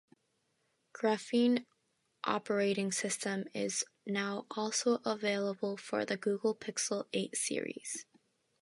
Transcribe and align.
Graphene 0.95 1.67
Operating 2.23 2.91
System 2.91 3.45
is 3.53 3.83
now 4.07 4.47
also 4.49 4.97
avaiable 5.05 5.77
for 5.77 6.05
the 6.05 6.17
Google 6.17 6.55
Pixel 6.55 7.05
eight 7.13 7.37
series. 7.37 8.07